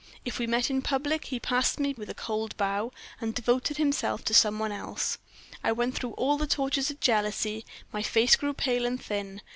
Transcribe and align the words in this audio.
If 0.25 0.39
we 0.39 0.47
met 0.47 0.71
in 0.71 0.81
public, 0.81 1.25
he 1.25 1.39
passed 1.39 1.79
me 1.79 1.93
with 1.95 2.09
a 2.09 2.15
cold 2.15 2.57
bow, 2.57 2.91
and 3.19 3.35
devoted 3.35 3.77
himself 3.77 4.25
to 4.25 4.33
some 4.33 4.57
one 4.57 4.71
else. 4.71 5.19
I 5.63 5.71
went 5.73 5.93
through 5.93 6.13
all 6.13 6.39
the 6.39 6.47
tortures 6.47 6.89
of 6.89 6.99
jealousy, 6.99 7.65
my 7.93 8.01
face 8.01 8.35
grew 8.35 8.53
pale 8.55 8.87
and 8.87 8.99
thin. 8.99 9.41